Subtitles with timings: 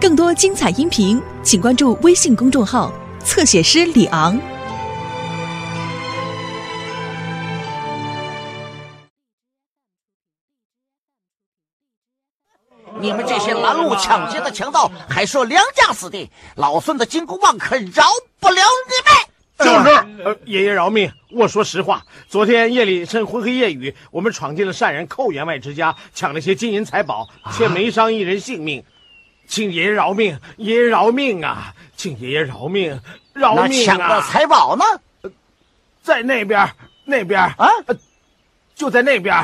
[0.00, 2.92] 更多精彩音频，请关注微信公众号
[3.24, 4.38] “侧写师李昂”。
[13.00, 18.04] 你们这些拦路抢劫的强盗，还说良家子弟，老孙的金箍棒可饶
[18.38, 19.12] 不了你们！
[19.58, 19.88] 就是，
[20.22, 21.10] 呃，爷爷饶命！
[21.32, 28.84] 我说实话，昨天夜里趁昏黑夜雨，我们闯进了善人寇员外之家，抢了些金银财宝，却没伤一人性命。
[29.48, 30.38] 请爷爷饶命！
[30.58, 31.74] 爷爷饶命啊！
[31.96, 33.00] 请爷爷饶命！
[33.32, 34.20] 饶那命抢的啊！
[34.20, 34.84] 财宝呢？
[36.02, 36.70] 在那边，
[37.04, 37.96] 那边啊，呃
[38.74, 39.34] 就在那边。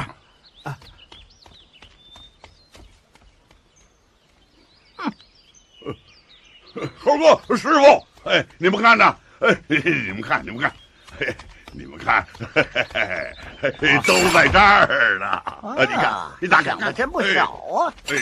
[6.98, 9.76] 猴哥，师傅，哎，你们看呐，哎，你
[10.12, 10.72] 们看，你们看，
[11.18, 11.34] 嘿，
[11.72, 15.26] 你们看，嘿嘿嘿嘿都在这儿呢。
[15.26, 17.94] 啊，你看，你咋看，抢的真不小啊！
[18.08, 18.16] 哎，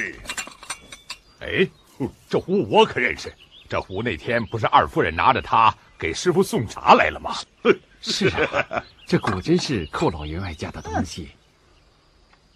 [1.42, 1.68] 哎，
[2.30, 3.32] 这壶我可认识，
[3.68, 7.34] 这壶那天不是二夫人拿着它给师傅送茶来了吗？
[8.00, 11.30] 是啊，这果真是寇老员外家的东西。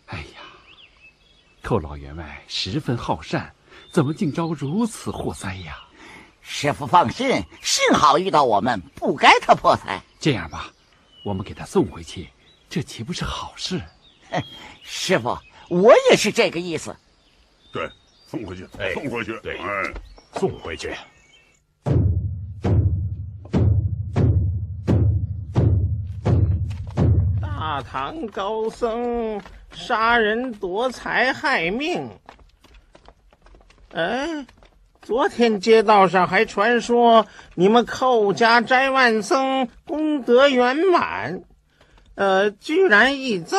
[0.06, 0.40] 哎呀，
[1.62, 3.52] 寇老员外十分好善，
[3.90, 5.78] 怎么竟招如此祸灾呀？
[6.40, 10.00] 师傅放心，幸好遇到我们，不该他破财。
[10.20, 10.72] 这样吧，
[11.24, 12.28] 我们给他送回去，
[12.70, 13.82] 这岂不是好事？
[14.84, 15.36] 师傅，
[15.68, 16.96] 我也是这个意思。
[17.72, 17.90] 对，
[18.26, 19.94] 送回去，哎送回去，对哎，
[20.34, 20.90] 送回去。
[27.40, 32.10] 大唐高僧杀人夺财害命。
[33.92, 34.44] 哎，
[35.02, 41.42] 昨天街道上还传说你们寇家斋万僧功德圆满，
[42.16, 43.56] 呃，居然一遭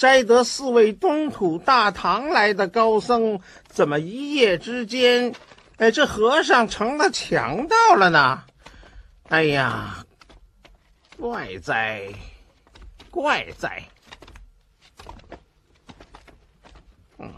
[0.00, 5.34] 摘得四位东土大唐来的高僧，怎么一夜之间，
[5.76, 8.44] 哎，这和尚成了强盗了呢？
[9.28, 10.06] 哎呀，
[11.18, 12.08] 怪哉！
[13.10, 13.84] 怪哉！
[17.18, 17.30] 嗯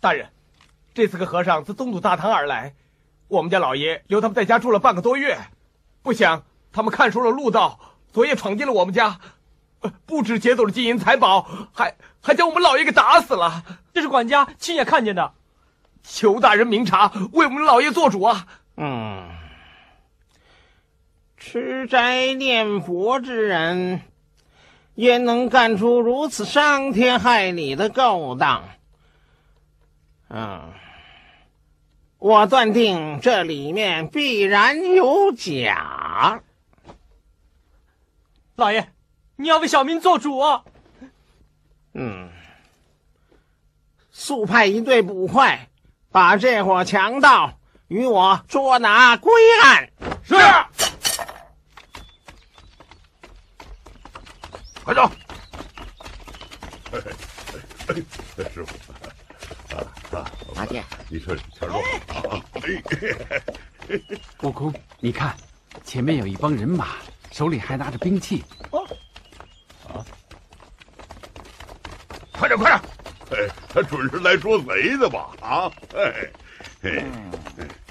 [0.00, 0.28] 大人，
[0.92, 2.74] 这四个和尚自东土大唐而来，
[3.30, 5.38] 我们家老爷留他们在家住了半个多月，
[6.02, 6.42] 不想
[6.72, 7.78] 他们看出了路道，
[8.12, 9.20] 昨夜闯进了我们家，
[9.80, 13.64] 呃不止劫走了金银财宝，还还将我们老爷给打死了。
[13.94, 15.32] 这是管家亲眼看见的，
[16.02, 18.46] 求大人明察，为我们老爷做主啊！
[18.76, 19.28] 嗯，
[21.36, 24.02] 吃斋念佛之人，
[24.96, 28.64] 焉能干出如此伤天害理的勾当。
[30.28, 30.72] 嗯，
[32.20, 36.42] 我断定这里面必然有假。
[38.56, 38.90] 老爷，
[39.36, 40.62] 你要为小民做主啊！
[41.94, 42.30] 嗯，
[44.12, 45.70] 速派一队捕快，
[46.10, 49.32] 把这伙强盗与我捉拿归
[49.62, 49.90] 案。
[50.22, 50.34] 是。
[54.84, 55.10] 快走！
[56.92, 57.94] 哎哎
[58.36, 58.89] 哎师傅，
[60.54, 61.78] 八戒，你说全肉
[62.08, 64.00] 啊，哎，
[64.42, 65.36] 悟空，你看，
[65.84, 66.96] 前面有一帮人马，
[67.32, 68.44] 手里还拿着兵器。
[68.70, 68.84] 哦，
[69.88, 70.04] 啊
[72.32, 72.80] 快点，快点！
[73.32, 75.30] 哎，他准是来捉贼的吧？
[75.40, 76.30] 啊，哎，
[76.82, 77.04] 哎，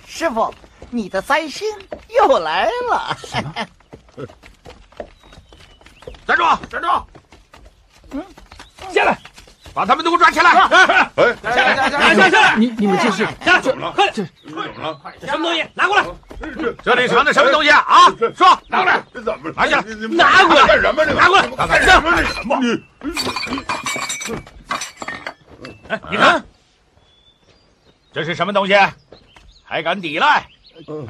[0.05, 0.53] 师傅，
[0.89, 1.67] 你的灾星
[2.09, 3.17] 又来了。
[6.25, 6.43] 站住！
[6.67, 6.87] 站住！
[8.11, 8.25] 嗯，
[8.91, 9.17] 下来，
[9.79, 10.51] 把他们都给我抓起来！
[10.51, 12.55] 哎，下来，下来，下来，下来！
[12.57, 13.25] 你你们这是
[13.61, 13.93] 怎么了？
[13.93, 14.99] 快，这怎么了？
[15.25, 15.65] 什么东西？
[15.73, 16.05] 拿过来！
[16.37, 17.79] 这这里藏的什么东西啊？
[17.87, 19.01] 啊，说，拿过来！
[19.13, 19.55] 这怎么了？
[19.55, 21.05] 拿下来你你拿过来干什么？
[21.05, 22.11] 这个拿过来干什么？
[22.17, 22.59] 这什么？
[22.59, 22.83] 你
[25.87, 26.43] 哎，你看，
[28.11, 28.73] 这是什么东西？
[29.63, 30.45] 还敢抵赖？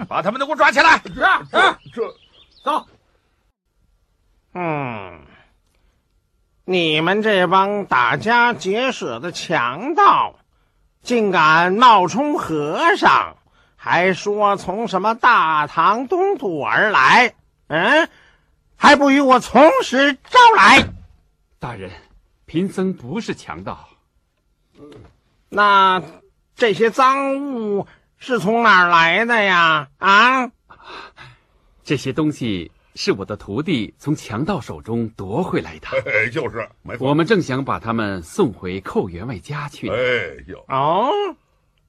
[0.08, 1.02] 把他们都给我抓起来！
[1.12, 1.42] 是啊，
[1.92, 2.16] 这
[2.64, 2.86] 走。
[4.54, 5.22] 嗯，
[6.72, 10.36] 你们这帮打家劫舍的强盗，
[11.02, 13.38] 竟敢冒充和尚，
[13.76, 17.34] 还说从什么大唐东土而来？
[17.70, 18.08] 嗯，
[18.76, 20.88] 还不与我从实招来？
[21.58, 21.90] 大人，
[22.46, 23.90] 贫僧不是强盗。
[25.50, 26.04] 那
[26.56, 27.88] 这些赃物
[28.20, 29.88] 是从哪儿来的呀？
[29.98, 30.52] 啊？
[31.84, 32.72] 这些东西
[33.02, 35.88] 是我的徒弟从强盗手中夺回来的。
[36.06, 37.08] 哎，就是没错。
[37.08, 39.88] 我们正想把他们送回寇员外家去。
[39.90, 39.96] 哎，
[40.48, 41.10] 呦哦，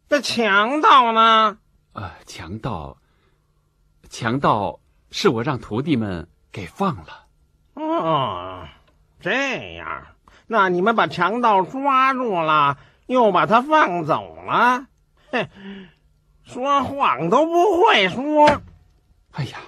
[0.08, 1.58] 那强盗呢？
[1.94, 2.96] 呃，强盗，
[4.08, 4.78] 强盗
[5.10, 7.26] 是我让徒弟们给放了。
[7.74, 8.68] 哦，
[9.20, 9.32] 这
[9.74, 10.06] 样，
[10.46, 14.86] 那你们把强盗抓住了，又把他放走了，
[15.32, 15.48] 哼，
[16.44, 18.62] 说谎都不会说。
[19.32, 19.58] 哎呀，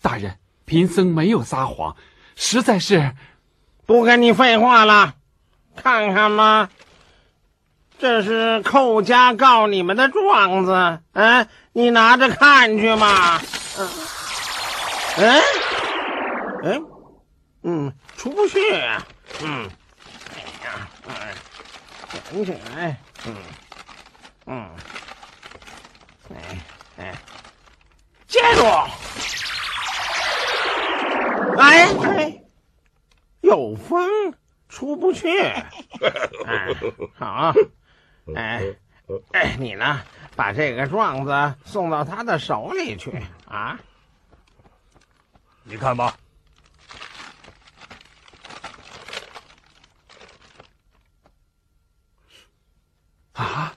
[0.00, 1.96] 大人，贫僧没有撒谎，
[2.36, 3.14] 实在是
[3.86, 5.14] 不跟你废话了，
[5.76, 6.70] 看看吧，
[7.98, 13.40] 这是寇家告你们的状子，嗯，你拿着看去嘛。
[13.78, 13.88] 嗯，
[15.18, 15.42] 嗯，
[16.62, 16.86] 嗯，
[17.62, 18.58] 嗯，出不去。
[19.42, 19.68] 嗯，
[20.34, 21.34] 哎呀，哎，
[22.30, 22.96] 捡起来。
[23.26, 23.36] 嗯，
[24.46, 24.70] 嗯，
[26.34, 26.36] 哎
[26.98, 27.14] 哎，
[28.26, 28.64] 接住！
[31.62, 31.86] 哎
[32.16, 32.42] 哎，
[33.40, 34.34] 有风，
[34.68, 35.28] 出不去。
[36.44, 36.68] 哎，
[37.16, 37.54] 好，
[38.34, 38.64] 哎
[39.30, 40.02] 哎，你呢？
[40.34, 43.78] 把这个状子送到他的手里去啊！
[45.62, 46.16] 你看吧，
[53.34, 53.74] 啊，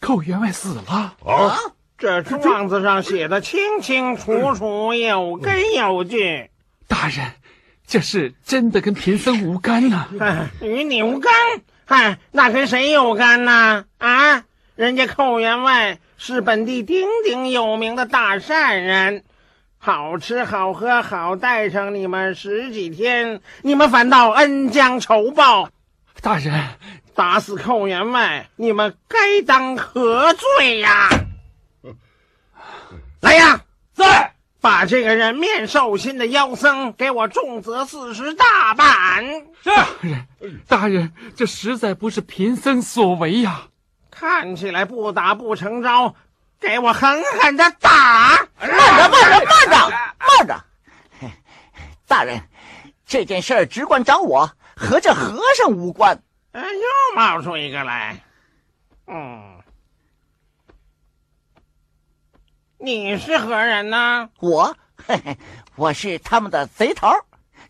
[0.00, 1.16] 寇员外死了。
[1.24, 1.56] 啊，
[1.96, 6.50] 这状子上写的清清楚楚，有根有据。
[6.94, 7.32] 大人，
[7.84, 11.32] 这事真的跟贫僧无干呐、哎， 与你无干，
[11.86, 13.84] 哎，那跟谁有干呢？
[13.98, 14.44] 啊，
[14.76, 19.24] 人家寇员外是本地鼎鼎有名的大善人，
[19.76, 25.68] 好吃好喝好带上你们十几天，你们反倒恩将仇报，
[26.22, 26.52] 大人，
[27.16, 31.08] 打死寇员外，你们该当何罪呀？
[33.20, 33.64] 来呀，
[33.94, 34.32] 在
[34.64, 39.22] 把这个人面兽心的妖僧给我重责四十大板。
[39.62, 40.26] 是大人，
[40.66, 43.64] 大人，这实在不是贫僧所为呀、
[44.10, 46.14] 看起来不打不成招，
[46.58, 48.48] 给我狠狠的打！
[48.58, 50.64] 慢着，慢着，慢着，慢着！
[51.20, 51.30] 嘿
[52.06, 52.40] 大人，
[53.04, 56.22] 这件事儿只管找我，和这和尚无关。
[56.52, 58.16] 哎，又冒出一个来。
[59.08, 59.53] 嗯，
[62.84, 64.28] 你是何人呢？
[64.40, 64.76] 我，
[65.06, 65.38] 嘿嘿，
[65.74, 67.08] 我是他们的贼头，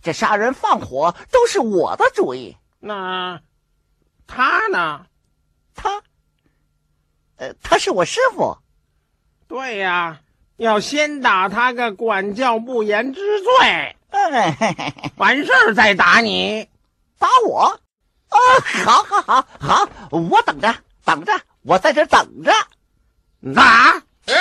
[0.03, 2.57] 这杀人放火都是我的主意。
[2.81, 3.41] 那
[4.27, 5.07] 他呢？
[5.77, 6.03] 他，
[7.37, 8.59] 呃，他是我师傅。
[9.47, 10.19] 对呀，
[10.57, 16.69] 要先打他个管教不严之罪，哎，嘿嘿嘿完事儿再打你。
[17.21, 17.81] 打我？
[18.31, 18.39] 啊，
[18.85, 20.75] 好，好，好，好，我等着，
[21.05, 21.33] 等着，
[21.63, 22.53] 我在这等着。
[23.55, 24.03] 打！
[24.27, 24.33] 别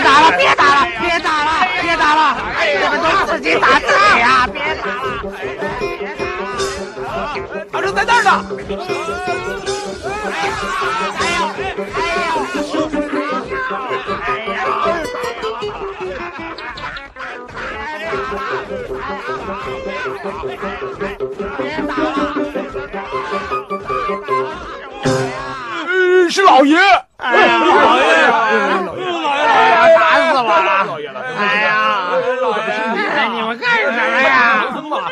[0.00, 1.50] 打了，别打了，别打了，
[1.80, 2.20] 别打了！
[2.66, 4.48] 你们都自己打自己呀！
[4.52, 5.70] 别打了，别打
[6.26, 6.50] 了！
[7.70, 8.28] 他是在那儿呢。
[10.26, 10.58] 哎呀！
[11.18, 11.36] 哎呀，
[11.94, 12.26] 哎呀，
[26.30, 26.76] 是老爷。
[26.78, 26.82] 老爷，
[27.18, 27.28] 哎
[29.68, 30.68] 呀，打死我了！
[31.38, 31.68] 哎呀，
[33.14, 34.32] 哎，你们干什么呀？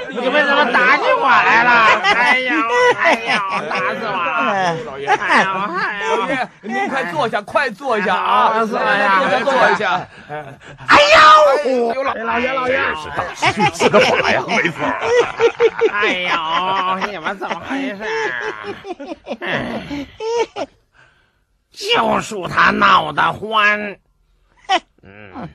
[0.09, 1.71] 你们怎么打起我来了？
[2.15, 2.55] 哎呀，
[2.99, 4.31] 哎呀，打死我了！
[4.51, 8.51] 哎呀，哎老，爷，您快坐下，快坐下啊！
[8.55, 9.21] 打死我呀！
[9.21, 10.09] 坐下，坐下。
[10.89, 10.99] 哎
[11.95, 12.81] 呦，老老爷，老爷，
[13.35, 14.85] 去死的法呀，没错。
[15.93, 17.99] 哎呦，你们怎么回事
[21.73, 23.97] 就属他闹得欢。
[25.03, 25.49] 嗯，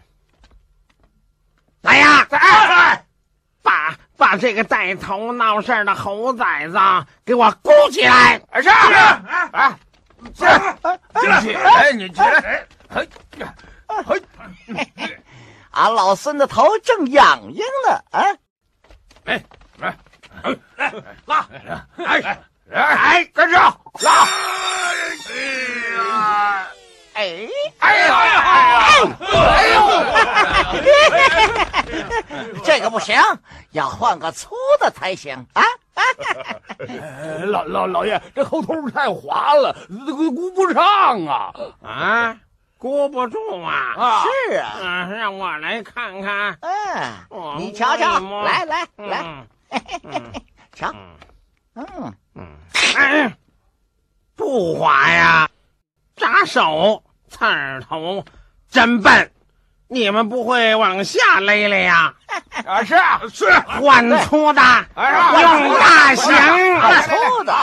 [1.82, 2.28] 来呀，
[3.62, 6.78] 把把这个带头闹事的猴崽子
[7.26, 8.42] 给我箍起来！
[8.62, 8.70] 是
[9.52, 9.78] 哎，
[10.34, 12.66] 是，起来，你起来。
[12.90, 13.08] 哎，
[14.06, 14.22] 嘿，
[15.72, 18.24] 俺老孙的头正痒痒呢，啊！
[19.26, 19.44] 哎，
[19.78, 19.98] 来，
[20.78, 20.94] 来
[21.26, 21.48] 拉，
[21.98, 22.40] 哎，
[22.72, 24.28] 哎，跟上，拉。
[27.16, 27.48] 哎，
[27.80, 28.82] 哎呀，哎呀，
[29.32, 29.80] 哎呦！
[32.64, 33.16] 这个不行，
[33.72, 35.64] 要换个粗的才行啊！
[37.46, 39.74] 老老老爷，这后头太滑了，
[40.06, 41.54] 这个顾不上啊。
[41.82, 42.38] 啊，
[42.78, 43.96] 箍不住啊！
[43.98, 46.58] 啊，是啊，啊，让我来看看。
[46.60, 49.24] 嗯，我你瞧瞧，来来来，
[50.04, 50.34] 嗯
[50.74, 51.16] 瞧，嗯
[51.76, 52.58] 嗯，嗯，
[52.98, 53.34] 哎，
[54.36, 55.50] 不滑呀，
[56.18, 58.24] 扎手，刺儿头，
[58.70, 59.32] 真笨！
[59.88, 62.14] 你们不会往下勒勒呀？
[62.66, 63.46] 啊，是啊，是。
[63.80, 64.62] 换粗的，
[64.96, 66.34] 用大型。
[67.04, 67.54] 粗的！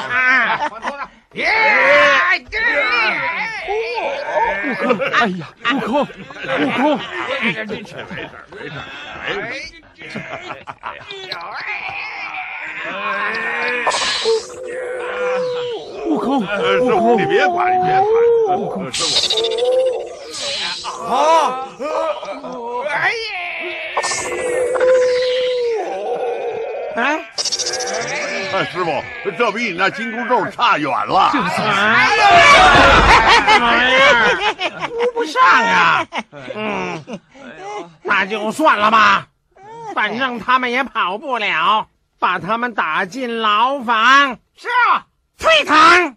[4.64, 6.06] 悟空，哎呀，悟空，悟
[6.76, 6.98] 空，
[7.42, 8.72] 没事没事没事，
[16.06, 17.92] 悟空，呃，师傅你别管，你别
[18.46, 19.42] 管，悟空师傅。
[26.94, 27.24] 哎，
[28.52, 28.90] 哎，师傅，
[29.38, 31.30] 这比你那金箍咒差远了。
[31.32, 32.22] 哎呀，
[33.48, 34.26] 什么呀？
[34.88, 36.06] 顾不上啊。
[36.54, 37.20] 嗯，
[38.02, 39.26] 那就算了吧，
[39.94, 41.86] 反正他们也跑不了，
[42.18, 44.38] 把他们打进牢房。
[44.54, 45.06] 是啊，
[45.42, 46.16] 退堂。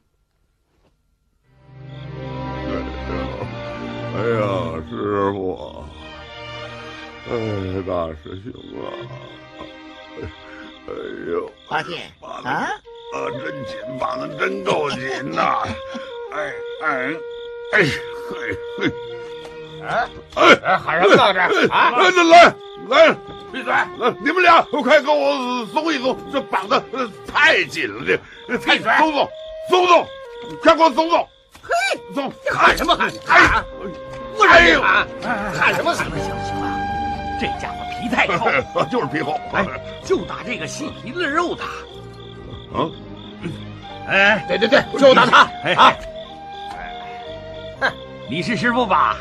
[4.15, 4.45] 哎呀，
[4.87, 5.83] 师傅，
[7.27, 7.31] 哎，
[7.87, 8.87] 大师兄啊，
[10.87, 10.89] 哎
[11.31, 12.69] 呦，八戒啊，啊，
[13.43, 14.99] 真紧，绑的真够紧
[15.31, 15.63] 呐！
[16.31, 16.53] 哎
[16.83, 16.85] 哎
[17.73, 17.83] 哎嘿
[18.79, 18.91] 嘿，
[19.83, 21.49] 哎哎哎，喊什么呢？
[21.49, 22.53] 这啊，来来
[22.89, 23.17] 来
[23.55, 23.71] 闭嘴！
[23.71, 23.87] 来，
[24.19, 28.03] 你们俩快给我松一松，这绑的呃太紧了，
[28.49, 29.29] 这太闭嘴松松
[29.69, 30.07] 松松，
[30.61, 31.29] 快给我松松！
[31.63, 31.69] 嘿，
[32.13, 33.09] 松，喊什么喊？
[33.27, 33.65] 哎喊！
[34.35, 35.07] 不哎呦，是喊，
[35.53, 36.05] 喊什么喊？
[36.05, 36.79] 行了行了，
[37.39, 38.51] 这家伙皮太厚，
[38.91, 39.65] 就是皮厚，哎，
[40.03, 41.63] 就打这个细皮嫩肉的。
[42.73, 42.91] 啊，
[44.09, 45.49] 哎，对对对，就打他
[45.81, 45.95] 啊！
[48.29, 49.15] 你是师傅吧？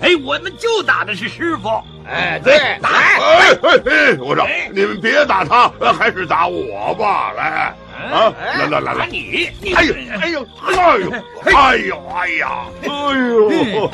[0.00, 0.08] 哎。
[0.08, 1.68] 哎，我们就打的是师傅。
[2.08, 2.88] 哎，对，打！
[2.90, 4.16] 哎哎哎！
[4.20, 7.32] 我说你们别打他，还是打我吧！
[7.32, 7.74] 来，
[8.12, 9.06] 啊，来来来来！
[9.06, 9.48] 你！
[9.60, 11.12] 你哎呦哎呦哎呦
[11.44, 12.66] 哎呦哎呀！
[12.82, 13.90] 哎呦！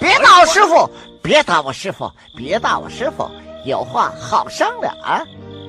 [0.00, 0.90] 别打我师傅，
[1.22, 3.28] 别打我师傅，别打我师傅，
[3.64, 5.20] 有话好商量啊！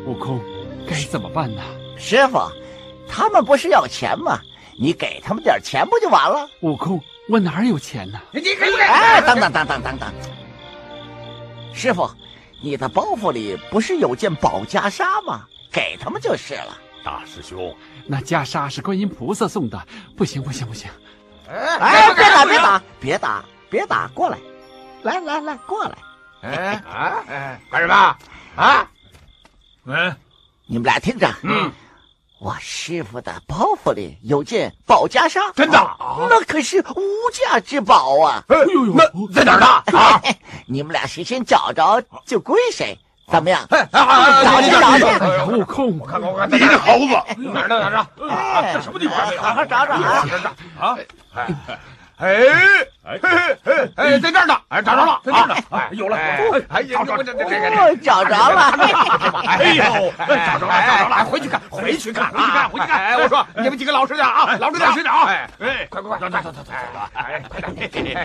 [0.05, 0.39] 悟空，
[0.87, 1.63] 该怎么办呢？
[1.97, 2.39] 师傅，
[3.09, 4.39] 他们不是要钱吗？
[4.79, 6.47] 你给他们点钱不就完了？
[6.61, 8.19] 悟空，我哪有钱呢？
[8.31, 8.83] 你给不给？
[8.83, 10.13] 哎，等等等等等等，
[11.73, 12.09] 师傅，
[12.61, 15.45] 你的包袱里不是有件宝袈裟吗？
[15.71, 16.77] 给他们就是了。
[17.03, 20.89] 大师兄，那袈裟是观音菩萨送的，不行不行不行！
[21.47, 24.37] 哎，别打别打别打别打，过来，
[25.03, 25.97] 来来来，过来，
[26.41, 28.17] 哎啊哎，干什么
[28.55, 28.89] 啊？
[29.85, 30.15] 嗯，
[30.67, 31.71] 你们俩听着，嗯，
[32.39, 35.77] 我师傅的包袱里有件宝袈裟，真的
[36.29, 37.03] 那可是无
[37.33, 38.41] 价之宝啊！
[38.47, 39.03] 哎呦呦，那
[39.33, 39.67] 在哪儿呢？
[39.99, 40.21] 啊！
[40.65, 42.97] 你们俩谁先找着就归谁，
[43.29, 43.61] 怎么样？
[43.71, 44.43] 哎哎哎！
[44.45, 47.41] 找去找去，哎呀，悟空，我看看我看，你这猴子！
[47.51, 48.07] 哪儿呢哪儿呢？
[48.33, 49.17] 啊，这什么地方？
[49.37, 50.25] 好好找找啊！
[50.79, 50.97] 啊！
[51.35, 51.47] 哎
[52.19, 52.35] 哎
[53.03, 53.17] 哎
[53.63, 54.53] 哎哎，在这儿呢！
[54.67, 55.55] 哎，找着了，在这儿呢！
[55.69, 56.17] 哎，有了！
[56.17, 57.69] 哎哎，找着这这这这。
[57.69, 58.61] 哦，找着了！
[59.47, 59.83] 哎呦，
[60.17, 61.23] 找着了，找着了！
[61.23, 63.05] 回去看，回去看，回去看，回去看！
[63.05, 65.23] 哎，我说你们几个老实点啊，老实点，老实点啊！
[65.27, 66.73] 哎哎，快快快，走走走走走，
[67.13, 68.17] 哎，快点！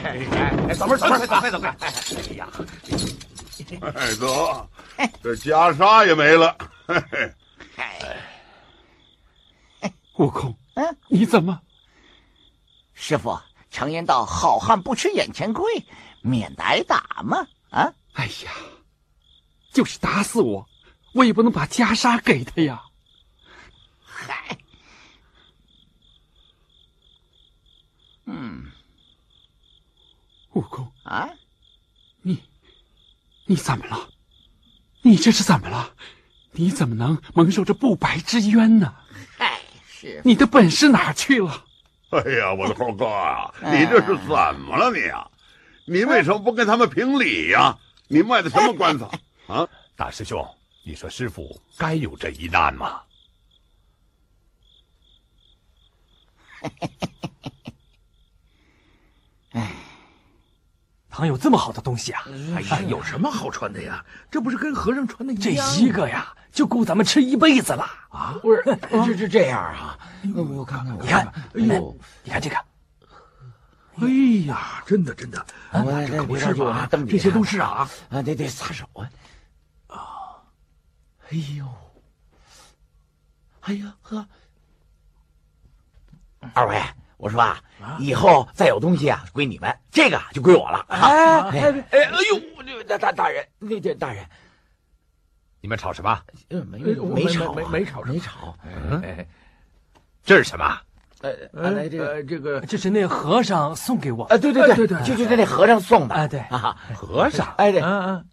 [0.69, 1.73] 哎，走门走门，快快走快！
[1.79, 1.89] 哎
[2.35, 2.49] 呀，
[3.95, 4.27] 哎，得，
[5.23, 6.57] 这袈裟也没了。
[6.89, 7.01] 嘿
[7.77, 7.85] 嘿，
[10.17, 11.61] 悟空，嗯，你怎么？
[12.93, 13.39] 师傅，
[13.75, 15.85] 常言道，好汉不吃眼前亏，
[16.23, 17.49] 免得挨打嘛。
[17.71, 18.53] 啊，哎呀，
[19.73, 20.69] 就是打死我，
[21.13, 22.85] 我也不能把袈裟给他呀。
[24.05, 24.57] 嗨，
[28.27, 28.71] 嗯
[30.53, 31.29] 悟空，啊，
[32.23, 32.45] 你，
[33.47, 34.09] 你怎么了？
[35.03, 35.93] 你这是怎么了？
[36.53, 38.95] 你怎么能蒙受这不白之冤呢？
[39.37, 41.65] 嗨，师你的本事哪去了？
[42.23, 45.29] 哎呀，我的猴哥啊，你这是怎么了你啊？
[45.87, 47.77] 你为什么不跟他们评理呀？
[48.09, 49.05] 你卖的什么关子
[49.49, 49.69] 啊？
[49.97, 50.47] 大师兄，
[50.85, 53.01] 你说师傅该有这一难吗？
[61.15, 62.25] 唐有这么好的东西啊！
[62.57, 64.05] 哎呀，有什么好穿的呀？
[64.33, 65.65] 这不是跟和尚穿的一样？
[65.73, 68.35] 这一个呀，就够咱们吃一辈子了啊！
[68.43, 69.97] 不是，这这这样啊？
[70.35, 72.57] 我看看，你看，哎呦，你看这个，
[74.01, 74.09] 哎
[74.49, 76.89] 呀，真的真的，这可不是吧？
[77.09, 79.09] 这些都是啊，啊，得得撒手啊
[79.87, 79.99] 啊！
[81.31, 81.65] 哎呦，
[83.61, 84.27] 哎呀呵，
[86.55, 86.83] 二位，
[87.17, 87.63] 我说啊，
[87.99, 90.85] 以后再有东西啊，归你们，这个就归我了。
[90.89, 92.41] 哎哎哎哎呦，
[92.87, 94.25] 这大大大人，那这大人，
[95.61, 96.21] 你们吵什么？
[96.49, 98.57] 呃没没吵啊没没吵没吵。
[99.03, 99.27] 哎，
[100.25, 100.81] 这是什么？
[101.23, 104.25] 呃呃，来这个呃，这个这是那和尚送给我。
[104.27, 106.77] 哎，对对对哎对对就就是那和尚送的哎，对，啊。
[106.95, 107.47] 和尚？
[107.57, 108.27] 哎，对，嗯嗯，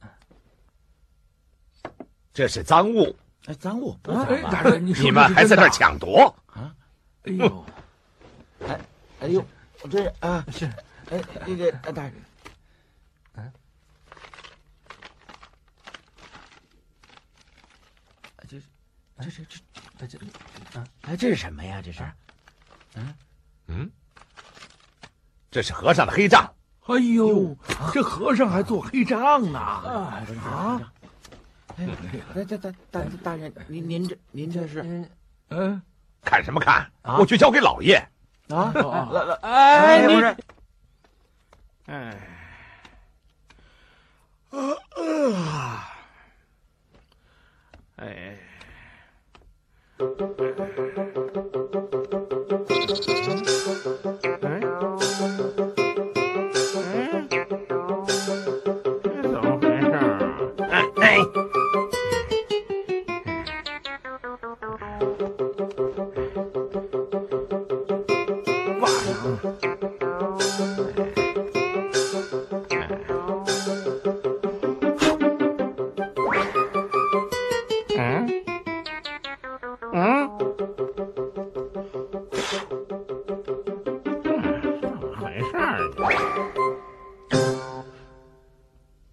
[2.34, 3.16] 这是赃物。
[3.46, 4.12] 哎，赃物不？
[4.52, 6.74] 大人，你们还在这抢夺啊？
[7.24, 7.66] 哎呦，
[9.22, 9.46] 哎呦，
[9.90, 10.66] 这啊是。
[11.12, 12.14] 哎，那个哎大人，
[13.36, 13.52] 啊，
[18.48, 18.60] 这
[19.30, 19.60] 是这
[20.00, 20.26] 这这这
[20.72, 21.82] 这啊，哎，这是什么呀？
[21.84, 22.02] 这是。
[22.96, 23.14] 嗯。
[23.68, 23.92] 嗯，
[25.52, 26.52] 这是和尚的黑账。
[26.88, 27.56] 哎呦，
[27.94, 29.60] 这和尚还做黑账呢！
[29.60, 30.94] 啊，啊，
[31.78, 31.88] 哎，
[32.34, 35.08] 大大大大大人，您您这您这是
[35.50, 35.80] 嗯，
[36.24, 36.92] 看什么看？
[37.04, 37.18] 啊？
[37.20, 38.04] 我去交给老爷。
[38.54, 38.72] 啊？
[38.76, 40.26] 哦来来，哎，不是，
[41.88, 42.18] 哎，
[44.52, 44.60] 呃
[44.98, 45.34] 呃，
[47.98, 48.38] 哎，哎，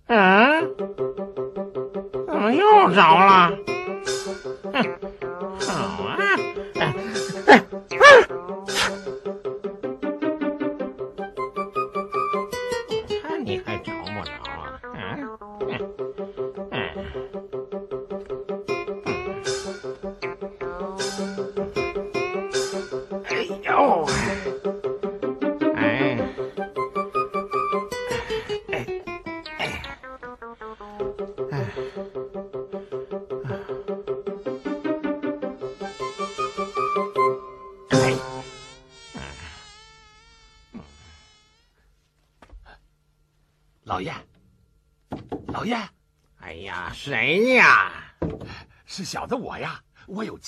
[0.06, 0.75] 嗯，
[2.26, 3.52] 怎么又着了？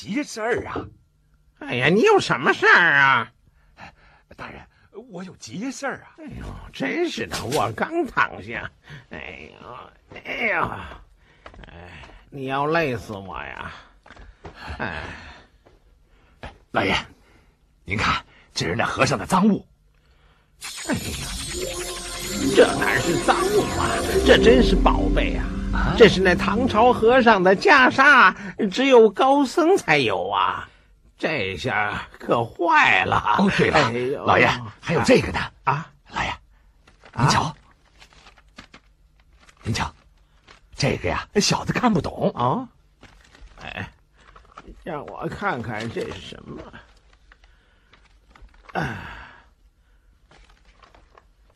[0.01, 0.87] 急事儿啊。
[1.59, 3.31] 哎呀，你有什么事儿啊？
[4.35, 4.59] 大人，
[5.11, 6.17] 我有急事儿啊。
[6.17, 8.71] 哎呦，真是的，我刚躺下。
[9.11, 9.79] 哎呦，
[10.25, 10.71] 哎呦，
[11.67, 13.73] 哎，你要累死我呀！
[14.79, 15.03] 哎，
[16.71, 16.97] 老爷，
[17.85, 19.67] 您看，这是那和尚的赃物。
[20.89, 21.29] 哎呀，
[22.57, 24.01] 这哪是赃物啊？
[24.27, 25.45] 这真是宝贝啊！
[25.97, 28.35] 这是那唐朝和尚的袈裟，
[28.71, 30.69] 只有高僧才有啊！
[31.19, 33.37] 这下可坏了。
[33.39, 34.49] 哦，对了，老爷
[34.81, 35.39] 还有这个呢。
[35.65, 35.93] 啊！
[36.09, 36.33] 老爷，
[37.15, 37.55] 您瞧，
[39.63, 39.95] 您瞧，
[40.75, 42.31] 这个呀，小子看不懂。
[42.31, 42.67] 啊，
[43.63, 43.89] 哎，
[44.83, 46.63] 让我看看这是什么。
[48.73, 48.97] 啊，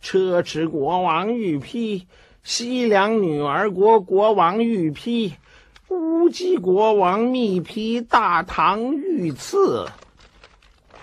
[0.02, 2.06] 车迟国王御批，
[2.44, 5.32] 西凉女儿国国王御批，
[5.88, 9.86] 乌鸡国王密批大唐御赐。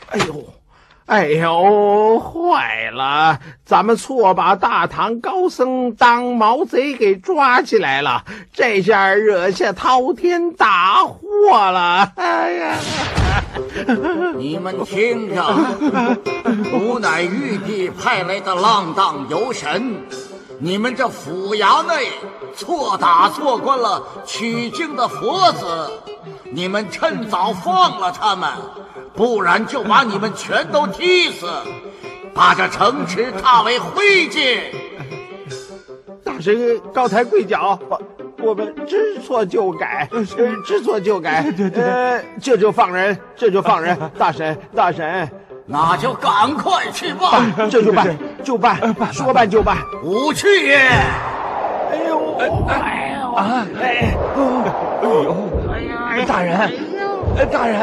[0.09, 0.45] 哎呦！
[1.07, 3.39] 哎呦，坏了！
[3.65, 8.23] 咱们错把大唐高僧当毛贼给抓起来了，
[8.53, 11.19] 这下惹下滔天大祸
[11.51, 12.13] 了！
[12.17, 12.77] 哎呀，
[14.37, 15.43] 你们听着，
[16.71, 19.95] 吾乃玉帝派来的浪荡游神，
[20.63, 22.09] 你们这府衙内
[22.55, 25.89] 错打错关了取经的佛子，
[26.51, 28.47] 你们趁早放了他们，
[29.15, 31.47] 不然就把你们全都踢死，
[32.35, 34.59] 把这城池踏为灰烬。
[36.23, 37.99] 大神高抬贵脚，我
[38.37, 40.23] 我们知错就改，呃，
[40.63, 41.41] 知错就改。
[41.41, 43.97] 对对对，这就放人，这就放人。
[44.15, 45.27] 大神，大神，
[45.65, 48.77] 那就赶快去办，这就办，就办，
[49.13, 49.77] 说办就办。
[50.01, 50.75] 不去也。
[50.77, 52.47] 哎呦，哎
[53.21, 55.35] 呦，啊，哎，哎呦，
[56.09, 56.57] 哎，大人，
[57.37, 57.79] 哎，大人，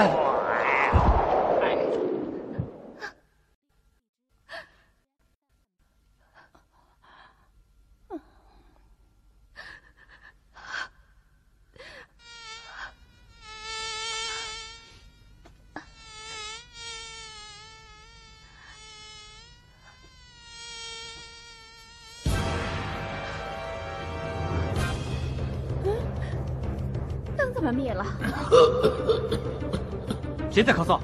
[30.58, 30.98] 谁在咳嗽？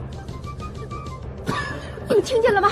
[2.08, 2.68] 你听见了吗？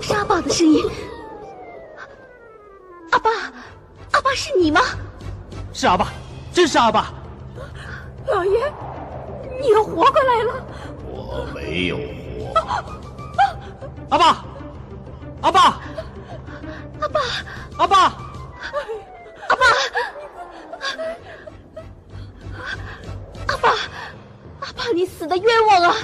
[0.00, 0.88] 是阿爸的声音。
[3.10, 3.28] 阿爸，
[4.12, 4.80] 阿爸是你吗？
[5.72, 6.12] 是阿爸，
[6.52, 7.12] 真是阿爸！
[8.28, 8.72] 老爷，
[9.60, 10.64] 你又活过来了！
[11.08, 12.54] 我没有活。
[14.10, 14.44] 阿爸，
[15.40, 15.80] 阿爸，
[17.00, 17.18] 阿爸，
[17.78, 17.96] 阿爸，阿爸，
[19.48, 19.66] 阿爸，
[23.48, 23.56] 阿
[24.76, 25.94] 爸，你死的冤枉啊！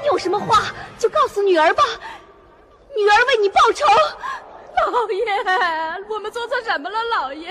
[0.00, 1.82] 你有什么话就告诉女儿吧，
[2.96, 3.84] 女儿为你报仇。
[4.86, 5.24] 老爷，
[6.08, 6.96] 我们做错什么了？
[7.18, 7.50] 老爷，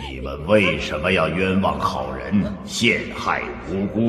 [0.00, 4.06] 你你们为什么要冤枉好人，陷害无辜？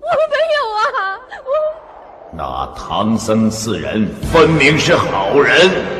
[0.00, 1.20] 我没有啊！
[1.44, 1.50] 我
[2.32, 5.97] 那唐僧四人分明是好人。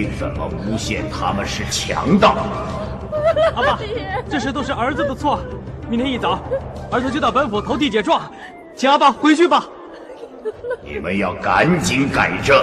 [0.00, 2.34] 你怎么诬陷他们是强盗？
[3.54, 3.78] 阿爸，
[4.30, 5.38] 这事都是儿子的错。
[5.90, 6.38] 明天一早，
[6.90, 8.22] 儿子就到本府投递解状，
[8.74, 9.62] 请阿爸回去吧。
[10.82, 12.56] 你们要赶紧改正。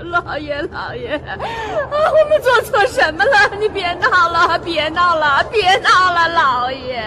[0.10, 3.54] 老爷，老爷，啊，我们做错什么了？
[3.60, 7.04] 你别闹了，别闹了，别闹了，老爷，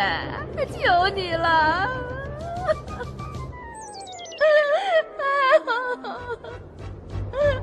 [0.72, 1.90] 求你了。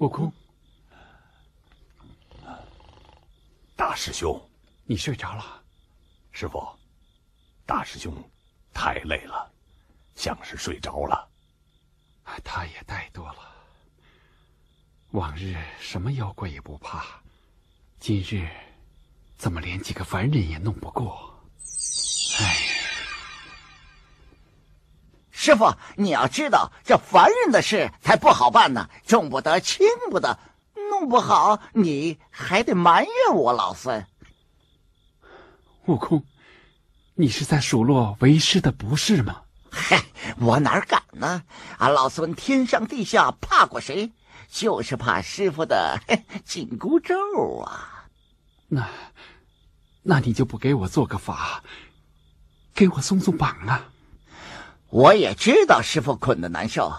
[0.00, 0.32] 悟空，
[3.76, 4.40] 大师兄，
[4.86, 5.62] 你睡着了？
[6.32, 6.66] 师傅，
[7.66, 8.10] 大师兄
[8.72, 9.52] 太累了，
[10.14, 11.28] 像是睡着了。
[12.42, 13.54] 他也怠惰了。
[15.10, 17.20] 往日什么妖怪也不怕，
[17.98, 18.48] 今日
[19.36, 21.38] 怎么连几个凡人也弄不过？
[22.40, 22.69] 哎。
[25.40, 30.38] 师傅，你要知道，这凡人的事才不好办呢，重不得轻不得，
[30.90, 34.06] 弄不好你还得埋怨我老孙。
[35.86, 36.26] 悟空，
[37.14, 39.44] 你是在数落为师的不是吗？
[39.70, 40.04] 嗨，
[40.40, 41.42] 我哪敢呢？
[41.78, 44.12] 俺老孙天上地下怕过谁？
[44.50, 45.98] 就是怕师傅的
[46.44, 47.14] 紧箍咒
[47.60, 48.04] 啊！
[48.68, 48.86] 那，
[50.02, 51.64] 那你就不给我做个法，
[52.74, 53.86] 给我松松绑啊？
[54.90, 56.92] 我也知道师傅捆的难受，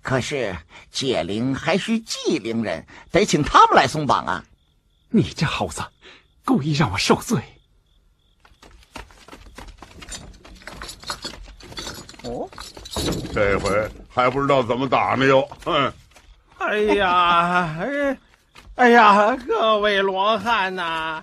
[0.00, 0.56] 可是
[0.90, 4.44] 解铃还需系铃人，得请他们来松绑啊！
[5.10, 5.82] 你这猴子，
[6.44, 7.38] 故意让我受罪！
[12.22, 12.48] 哦，
[13.34, 15.46] 这回还不知道怎么打呢哟！
[15.64, 15.92] 哼！
[16.58, 18.18] 哎呀，哎。
[18.76, 21.22] 哎呀，各位罗汉呐，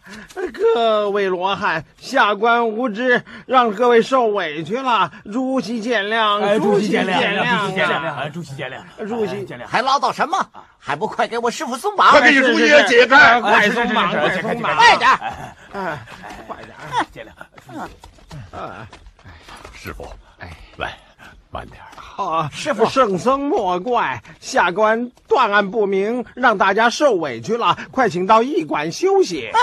[0.53, 7.19] 各位罗汉，下官无知，让各位受委屈了，主席见谅，主席见谅，
[7.59, 10.37] 主席见谅，主席见谅，主席见谅，还唠叨什么？
[10.79, 12.09] 还不快给我师傅松绑！
[12.11, 13.41] 快给你主爷解开！
[13.41, 15.09] 快松绑，快松绑，快点！
[15.73, 15.99] 哎，
[16.47, 16.73] 快点！
[17.11, 18.87] 见谅，啊，
[19.73, 20.07] 师傅，
[20.39, 20.97] 哎，来，
[21.51, 21.81] 慢点。
[22.17, 27.77] 啊，师傅，圣僧莫怪，下官断案不明，让大家受委屈了。
[27.91, 29.49] 快请到驿馆休息。
[29.53, 29.59] 哎，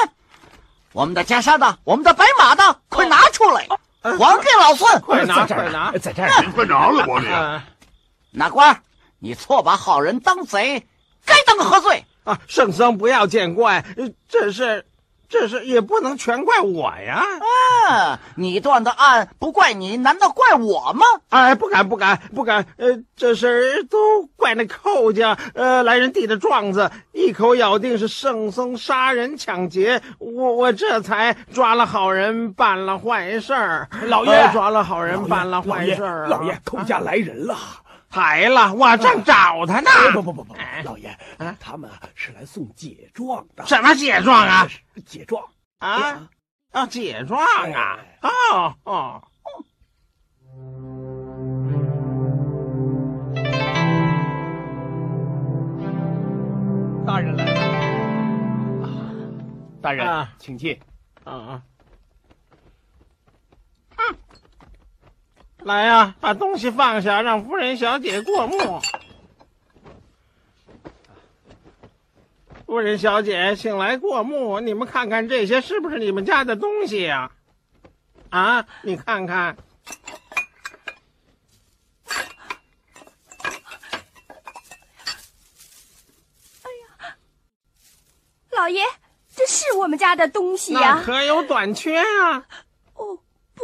[0.93, 1.79] 我们的袈裟呢？
[1.85, 2.77] 我们的白马呢？
[2.89, 3.67] 快拿出来，
[4.03, 5.01] 还给老孙！
[5.01, 7.27] 快拿，快拿，在这儿，快拿了我你。
[8.33, 8.83] 哪官，
[9.19, 10.87] 你错把好人当贼，
[11.25, 12.05] 该当何罪？
[12.25, 13.85] 啊，圣僧不要见怪，
[14.29, 14.85] 这是。
[15.29, 17.23] 这是也不能全怪我呀！
[17.89, 21.05] 啊，你断的案不怪你，难道怪我吗？
[21.29, 22.65] 哎，不敢，不敢，不敢！
[22.79, 33.89] 呃，这事都怪那寇家，呃，来人递的状子，一口咬定是圣僧杀人抢劫，我我这才抓了好人，办了坏事儿。
[34.07, 36.27] 老爷，抓了好人，办了坏事儿。
[36.27, 37.57] 老爷，寇家来人了。
[38.11, 39.91] 来了，我正找他呢。
[40.13, 41.17] 不不不不，老爷，
[41.61, 43.65] 他们是来送解状的。
[43.65, 44.67] 什么解状啊？
[45.07, 45.45] 解状
[45.79, 46.29] 啊
[46.73, 46.87] 啊！
[46.87, 47.41] 解状
[47.73, 48.01] 啊！
[48.23, 49.23] 哦哦。
[57.07, 57.53] 大人来了。
[59.81, 60.81] 大人，请进。
[61.23, 61.63] 啊啊。
[65.69, 68.81] 来呀，把东西放下，让夫人小姐过目。
[72.65, 74.61] 夫人小姐，请来过目。
[74.61, 77.33] 你们看看这些是不是你们家的东西呀？
[78.31, 79.59] 啊，你看看。
[86.63, 87.17] 哎呀，
[88.53, 88.83] 老爷，
[89.37, 92.47] 这是我们家的东西呀、那可有短缺啊？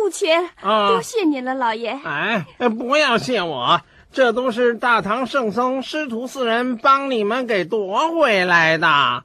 [0.04, 1.98] 哦，不缺，啊多谢您了，老爷。
[2.04, 3.80] 哎，不要谢我，
[4.12, 9.24] 这都是大唐圣僧师徒四人帮你们给夺回来的。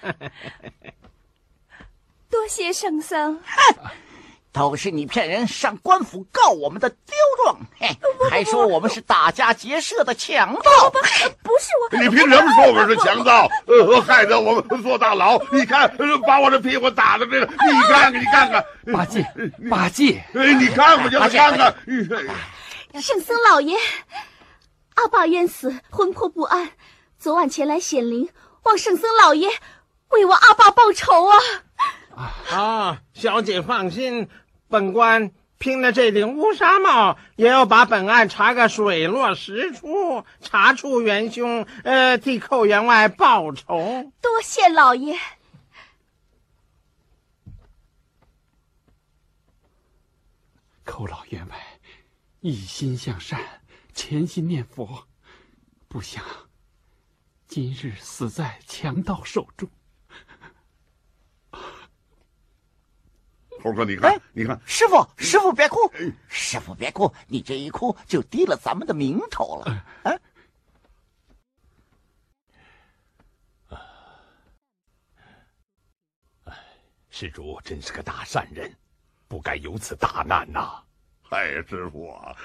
[2.30, 3.40] 多谢圣僧。
[4.56, 7.14] 都是你骗人上官府告我们的刁
[7.44, 7.94] 状，嘿，
[8.30, 10.88] 还说我们是打家劫舍的强盗。
[10.90, 10.98] 不，
[11.42, 11.98] 不是我。
[11.98, 13.46] 你凭什么说我们是强盗？
[13.66, 15.38] 呃，害得我们坐大牢。
[15.52, 18.64] 你看，呃把我这屁股打的这个，你看看，你看看，
[18.94, 19.26] 八戒，
[19.70, 21.74] 八戒，哎，你看看就看看？
[23.02, 23.76] 圣僧老爷，
[24.94, 26.70] 阿爸冤死，魂魄不安，
[27.18, 28.30] 昨晚前来显灵，
[28.62, 29.50] 望圣僧老爷
[30.08, 31.36] 为我阿爸报仇啊！
[32.50, 34.26] 啊，小姐放心，
[34.68, 44.12] 本官拼了这顶乌纱帽，也要把本案查个水落石出，查出元凶，呃，替寇员外报仇。
[44.20, 45.18] 多谢老爷。
[50.84, 51.56] 寇老员外
[52.40, 53.40] 一心向善，
[53.92, 55.06] 潜心念佛，
[55.88, 56.22] 不想
[57.48, 59.68] 今日死在强盗手中。
[63.62, 65.78] 猴哥，你看，你看，师傅，师傅别哭，
[66.28, 69.84] 师傅别哭，你这一哭就低了咱们的名头了。
[70.02, 70.12] 啊，
[77.10, 78.72] 施主真是个大善人，
[79.26, 80.82] 不该有此大难呐、
[81.30, 82.36] 哎，师傅啊，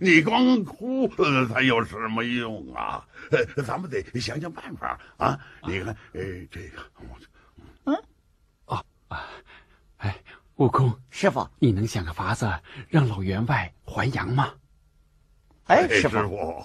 [0.00, 3.06] 你光哭呃才有什么用啊？
[3.30, 5.38] 呃咱们得想想办法啊！
[5.66, 6.90] 你看，哎，这个，
[10.56, 12.50] 悟空，师傅，你能想个法子
[12.88, 14.54] 让老员外还阳吗？
[15.66, 16.64] 哎，师傅，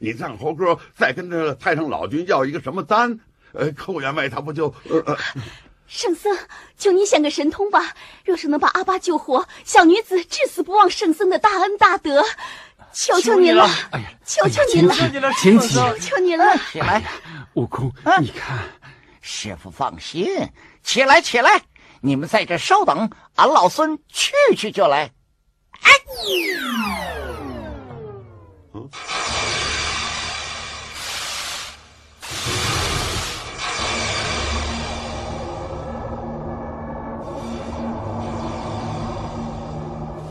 [0.00, 3.18] 你让猴哥再跟这太上老君要一个什么丹？
[3.54, 5.16] 呃，寇员外他不就呃呃。
[5.86, 6.34] 圣僧，
[6.76, 7.94] 求你想个神通吧！
[8.24, 12.22] 若是能把阿爸救活，小女子至死不忘圣僧的大恩大德，
[12.94, 13.66] 求求您了！
[13.90, 14.94] 哎呀，求求您了！
[15.38, 16.56] 请起，求求您了！
[16.70, 17.02] 起来，
[17.54, 18.58] 悟空，你看，
[19.20, 20.26] 师傅放心，
[20.82, 21.62] 起来，起来，
[22.04, 25.12] 你们在这稍等，俺老孙去去就来。
[25.82, 25.92] 哎，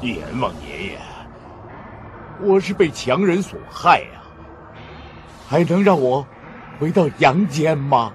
[0.02, 1.00] 阎王爷爷，
[2.42, 4.22] 我是被强人所害呀、
[5.48, 6.28] 还能让我
[6.82, 8.12] 回到阳间吗？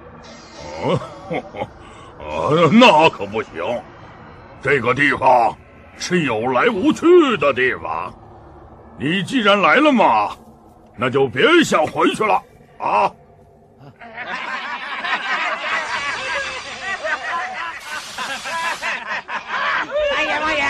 [0.82, 1.00] 哦，
[2.28, 3.82] 呃，那可不行，
[4.60, 5.56] 这个地方
[5.96, 8.12] 是有来无去的地方。
[8.98, 10.30] 你既然来了嘛，
[10.96, 12.42] 那就别想回去了
[12.78, 13.12] 啊！
[20.16, 20.64] 哎，阎王爷，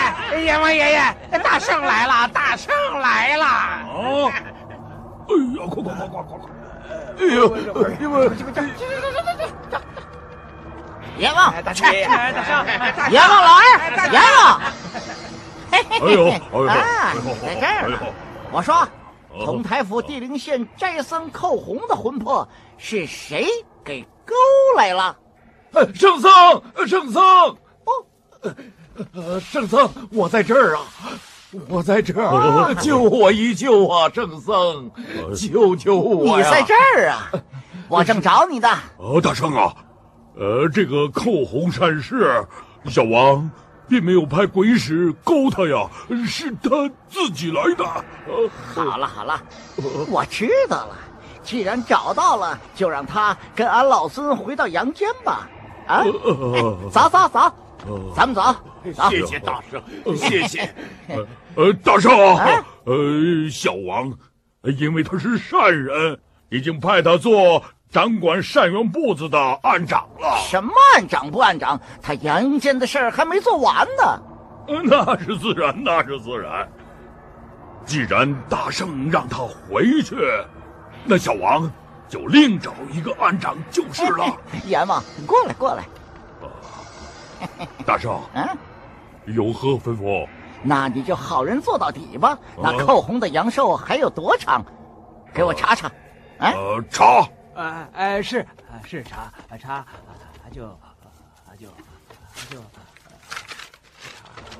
[0.45, 3.45] 阎王爷爷，大圣来了，大圣来了！
[3.87, 4.31] 哦，
[5.29, 6.49] 哎呀，快快快快快快！
[7.19, 7.57] 哎呦，
[7.99, 8.29] 因为
[11.17, 13.61] 阎王，大圣，大圣，阎王老二，
[14.11, 14.61] 阎王。
[15.71, 17.99] 哎呦，哎呦，啊哎呦，在这儿。
[18.51, 18.87] 我说，
[19.45, 23.47] 同台府地灵县斋僧寇洪的魂魄是谁
[23.83, 24.33] 给勾
[24.77, 25.15] 来了？
[25.73, 26.31] 呃圣僧，
[26.87, 27.91] 圣僧，哦，
[29.13, 30.81] 呃，圣僧，我在这儿啊，
[31.67, 34.89] 我在这儿， 救我一救啊，圣僧，
[35.35, 36.45] 救救我呀！
[36.45, 37.29] 你在这儿啊？
[37.89, 38.69] 我正找你的。
[38.97, 39.73] 呃，大圣啊，
[40.39, 42.45] 呃，这个寇洪善事，
[42.85, 43.49] 小王
[43.89, 45.89] 并没有派鬼使勾他呀，
[46.27, 47.83] 是他自己来的。
[48.27, 49.41] 呃，好了好了，
[50.09, 50.95] 我知道了。
[51.41, 55.49] 既然找到了，就让他跟俺老孙回到阳间吧。
[55.87, 56.11] 啊，哎
[56.91, 58.43] 走走走，咱们走。
[58.93, 59.81] 走谢谢大圣，
[60.15, 60.73] 谢谢。
[61.55, 62.11] 呃，大圣
[62.85, 64.13] 呃，小王，
[64.77, 66.19] 因为他是善人，
[66.49, 70.37] 已经派他做掌管善缘部子的案长了。
[70.49, 71.79] 什么案长不案长？
[72.01, 74.21] 他阳间的事儿还没做完呢。
[74.67, 76.67] 呃那是自然，那是自然。
[77.85, 80.17] 既然大圣让他回去，
[81.05, 81.71] 那小王
[82.09, 84.25] 就另找一个案长就是了。
[84.67, 85.85] 阎王，过来过来。
[87.85, 88.45] 大圣， 嗯，
[89.27, 90.27] 有何吩咐？
[90.63, 92.37] 那你就好人做到底吧。
[92.61, 94.61] 那哦寇洪的阳寿还有多长？
[95.33, 95.87] 给我查查。
[96.39, 97.25] 啊，呃，查。
[97.57, 98.45] 哎哎，是
[98.85, 99.85] 是查查，啊
[100.51, 100.93] 就啊
[101.59, 101.73] 就啊
[102.51, 102.57] 就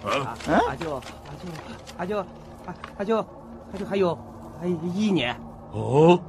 [0.03, 1.01] 嗯啊啊就啊
[1.37, 1.47] 就
[1.95, 2.25] 啊就啊
[2.97, 3.25] 啊就啊
[3.77, 4.15] 就还有
[4.59, 5.39] 还有一年。
[5.73, 6.19] 哦，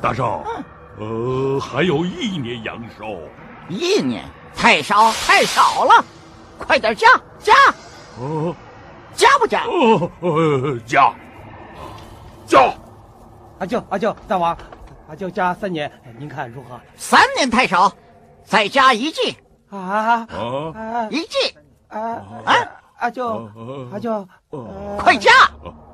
[0.00, 0.42] 大少，
[0.98, 3.20] 呃，还有一年阳寿。
[3.68, 4.24] 一年
[4.56, 6.02] 太少太少了，
[6.56, 7.06] 快点加
[7.38, 7.52] 加！
[8.18, 8.56] 哦，
[9.14, 9.64] 加不加？
[9.64, 11.12] 哦，呃，加
[12.46, 12.72] 加！
[13.60, 14.56] 阿舅阿舅大王，
[15.06, 16.80] 阿舅加三年，您看如何？
[16.96, 17.92] 三年太少，
[18.42, 19.36] 再加一季。
[19.68, 20.26] 啊
[20.74, 21.08] 啊！
[21.10, 21.54] 一季。
[21.88, 22.00] 啊
[22.46, 22.54] 啊！
[23.00, 23.46] 阿舅
[23.92, 24.26] 阿舅，
[24.98, 25.30] 快加！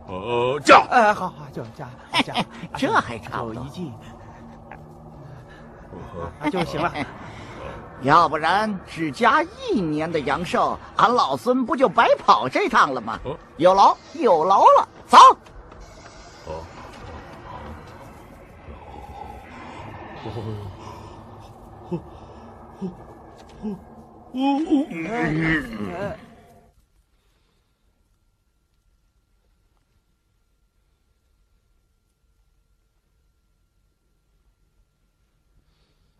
[0.07, 0.87] 呃，加！
[0.91, 1.89] 呃，好好就加
[2.23, 2.35] 加，
[2.79, 3.93] 这还差不多一季。
[6.41, 6.93] 阿舅行了。
[8.03, 13.19] 要不然只加一年的阳寿，俺老孙不就白跑这趟了吗？
[13.57, 15.19] 有劳有劳了，走。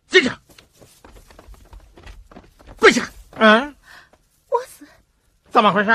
[0.07, 0.29] 进去。
[2.79, 3.03] 跪下！
[3.35, 3.75] 嗯，
[4.49, 4.87] 我死，
[5.49, 5.91] 怎么回事？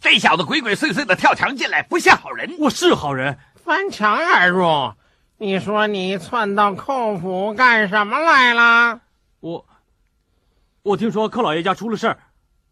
[0.00, 2.56] 这小子鬼鬼祟祟的跳墙进来，不像好人。
[2.58, 4.94] 我是好人，翻墙而入。
[5.42, 9.00] 你说你窜到寇府干什么来了？
[9.40, 9.66] 我，
[10.84, 12.18] 我听说寇老爷家出了事儿，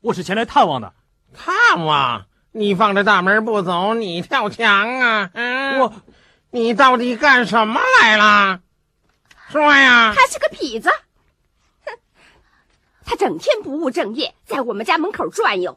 [0.00, 0.92] 我是前来探望的。
[1.34, 2.26] 探望？
[2.52, 5.30] 你放着大门不走，你跳墙啊？
[5.34, 5.92] 嗯，我，
[6.50, 8.60] 你到底干什么来了？
[9.48, 10.14] 说呀！
[10.16, 10.90] 他是个痞子。
[11.84, 11.98] 哼
[13.04, 15.76] 他整天不务正业，在我们家门口转悠，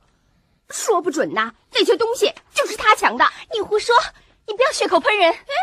[0.69, 3.25] 说不准呐，这些东西就是他抢的。
[3.51, 3.95] 你胡说！
[4.45, 5.32] 你不要血口喷人。
[5.32, 5.53] 嗯，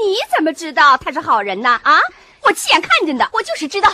[0.00, 1.80] 你怎么知道他是好人呢？
[1.82, 1.98] 啊，
[2.42, 3.28] 我亲眼看见的。
[3.32, 3.90] 我就是知道，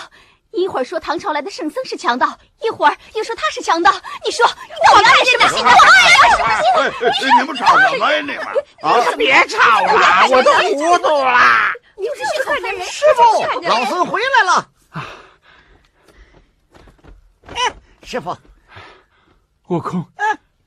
[0.51, 3.93] 一会儿说唐朝来的圣僧是强盗，一会儿又说他是强盗。
[4.25, 5.65] 你说我看什么信？
[5.65, 7.29] 我看什么信？
[7.41, 8.21] 你们吵什么呀？
[8.21, 8.39] 你们
[8.83, 9.05] 啊！
[9.17, 11.73] 别吵了，我都糊涂了。
[11.97, 12.87] 你是血口喷人！
[12.87, 14.71] 师傅，老孙回来了。
[17.55, 18.37] 哎，师傅，
[19.69, 20.07] 悟空，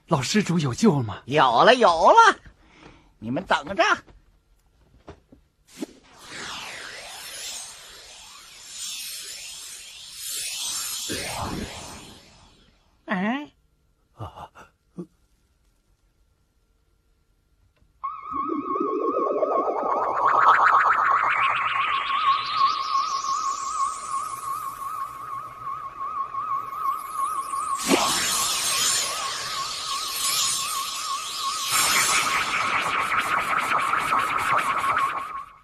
[0.07, 1.17] 老施主有救了吗？
[1.25, 2.35] 有了，有了，
[3.19, 3.83] 你们等着。
[13.05, 13.51] 哎，
[14.15, 14.49] 啊，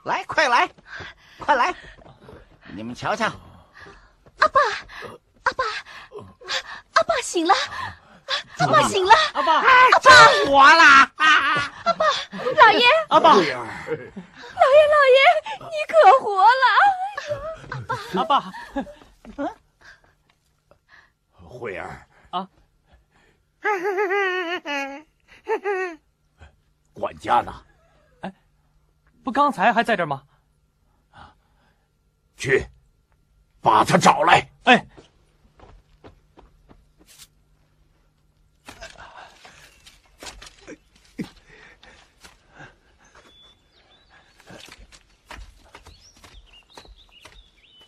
[0.03, 0.69] 来，快来，
[1.39, 1.73] 快来！
[2.73, 4.59] 你们瞧瞧，阿爸，
[5.43, 5.63] 阿爸，
[6.93, 7.53] 阿爸醒了，
[8.57, 9.63] 阿爸醒了，阿爸，阿
[9.99, 10.09] 爸。
[10.47, 10.83] 活了，
[11.15, 13.65] 阿爸，老爷，阿爸，老爷，老
[15.13, 15.19] 爷，
[15.59, 16.65] 你可活了，
[17.69, 19.53] 阿爸，阿爸。
[21.47, 22.07] 慧儿。
[22.31, 22.49] 啊，
[26.93, 27.53] 管家呢？
[28.21, 28.33] 哎，
[29.23, 30.23] 不刚才还在这儿吗？
[32.35, 32.65] 去，
[33.61, 34.49] 把他找来。
[34.63, 34.87] 哎，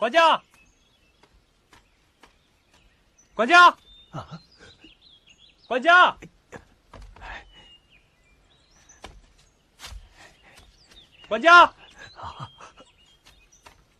[0.02, 0.42] 管家，
[3.34, 3.76] 管家，
[5.68, 6.18] 管家，
[11.28, 11.72] 管家，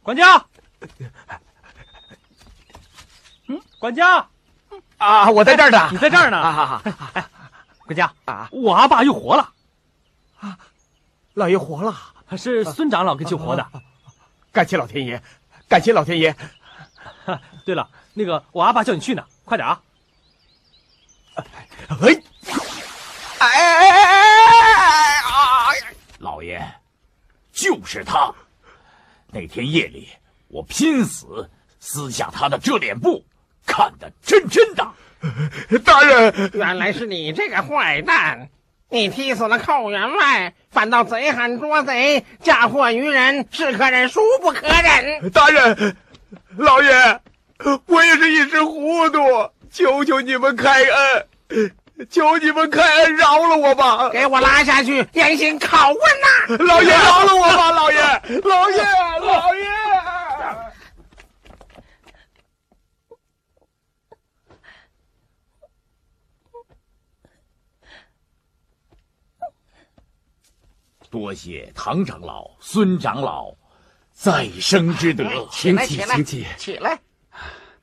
[0.02, 0.44] 管家，
[3.46, 4.28] 嗯，管家，
[4.98, 6.82] 啊，我在这儿呢，你在这儿呢。
[7.86, 9.52] 管家啊，我阿爸又活了，
[10.40, 10.58] 啊，
[11.34, 11.96] 老爷活了，
[12.36, 13.64] 是孙长老给救活的，
[14.50, 15.22] 感谢老天爷。
[15.72, 16.36] 感谢老天爷！
[17.64, 19.80] 对了，那个我阿爸叫你去呢，快点啊！
[21.34, 21.44] 哎
[23.38, 25.94] 哎哎哎哎哎！
[26.18, 26.62] 老爷，
[27.54, 28.30] 就是他。
[29.28, 30.10] 那天夜里，
[30.48, 31.48] 我拼死
[31.80, 33.24] 撕下他的遮脸布，
[33.64, 34.86] 看得真真的。
[35.82, 38.50] 大人，原来是你这个坏蛋！
[38.92, 45.30] 你踢死了寇员外，反倒贼喊捉贼，嫁祸于人，是可忍，孰不可忍？
[45.30, 45.96] 大人，
[46.58, 47.20] 老爷，
[47.86, 49.18] 我也是一时糊涂，
[49.72, 51.72] 求求你们开恩，
[52.10, 54.10] 求你们开恩饶了我吧！
[54.10, 56.64] 给我拉下去，严刑拷问呐！
[56.66, 57.98] 老爷饶了我吧，老爷，
[58.44, 58.76] 老爷，
[59.22, 59.64] 老爷！
[71.12, 73.54] 多谢唐长老、孙长老，
[74.12, 75.46] 再生之德。
[75.52, 76.98] 请起，请起，起来！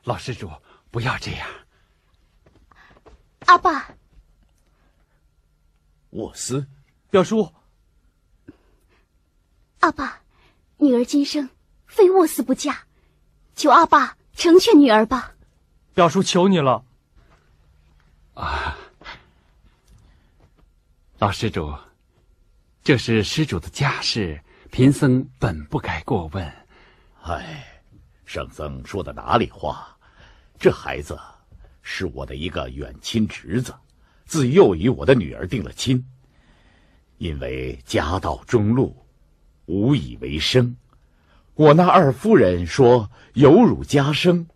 [0.03, 0.49] 老施主，
[0.89, 1.47] 不要这样。
[3.45, 3.93] 阿爸，
[6.09, 6.65] 沃斯，
[7.11, 7.53] 表叔，
[9.81, 10.23] 阿爸，
[10.77, 11.47] 女儿今生
[11.85, 12.79] 非沃斯不嫁，
[13.55, 15.35] 求阿爸成全女儿吧。
[15.93, 16.83] 表叔，求你了。
[18.33, 18.75] 啊，
[21.19, 21.71] 老施主，
[22.83, 24.39] 这是施主的家事，
[24.71, 26.51] 贫僧本不该过问。
[27.21, 27.63] 唉，
[28.25, 29.95] 圣僧说的哪里话？
[30.57, 31.17] 这孩子
[31.81, 33.73] 是我的一个远亲侄子，
[34.25, 36.03] 自幼与我的女儿定了亲。
[37.17, 38.95] 因为家道中落，
[39.65, 40.75] 无以为生，
[41.53, 44.47] 我那二夫人说有辱家声，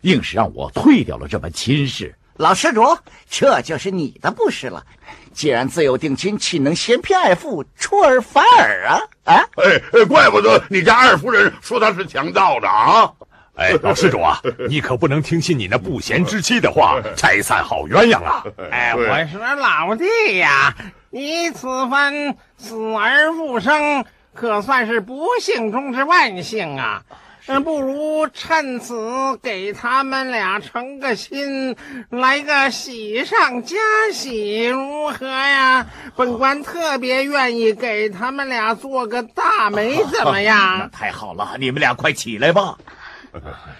[0.00, 2.16] 硬是让我退掉了这门亲事。
[2.38, 4.84] 老施主，这就是你的不是了。
[5.32, 9.00] 既然自有定亲，岂能嫌贫爱富，出尔反尔啊？
[9.24, 9.44] 啊！
[9.56, 13.10] 哎，怪不得你家二夫人说他是强盗的啊！
[13.56, 18.44] 哎，老施主啊，你可不能听信你那不贤之妻的话，拆散好鸳鸯啊！
[18.70, 20.74] 哎，我说老弟呀，
[21.10, 27.02] 你此番死而复生，可算是不幸中之万幸啊！
[27.48, 31.76] 嗯，不如趁此给他们俩成个亲，
[32.10, 33.76] 来个喜上加
[34.12, 35.86] 喜，如何呀？
[36.16, 40.90] 本官特别愿意给他们俩做个大媒，怎么样？
[40.92, 42.76] 太好了，你们俩快起来吧。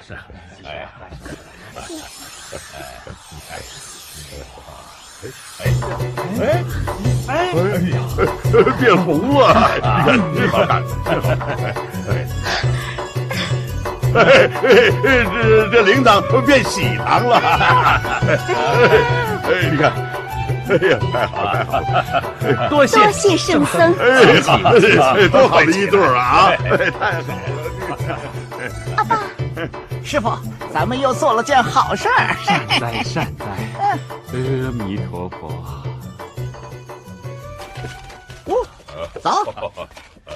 [0.06, 0.14] 是，
[0.64, 0.88] 哎，
[5.58, 5.66] 哎
[7.26, 7.52] 哎哎哎，
[8.78, 9.44] 变红了！
[10.34, 10.60] 你看，
[12.06, 12.26] 哎
[14.12, 17.36] 这 这铃铛变喜糖了！
[19.46, 19.92] 哎，你看，
[20.68, 22.68] 哎呀，太好了，太好了！
[22.68, 24.40] 多谢多谢圣僧，哎，
[25.28, 26.50] 多好的一对啊！
[26.64, 28.18] 哎，太好了！
[28.96, 29.20] 阿爸，
[30.04, 30.32] 师傅，
[30.72, 32.34] 咱们又做了件好事儿。
[32.44, 33.44] 善哉善哉，
[34.32, 34.36] 阿
[34.72, 35.52] 弥陀佛。
[39.22, 39.30] 走，